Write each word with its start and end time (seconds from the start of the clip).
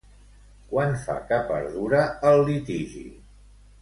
Quant 0.71 0.95
fa 1.03 1.17
que 1.31 1.39
perdura 1.51 2.01
el 2.31 2.41
litigi? 2.49 3.05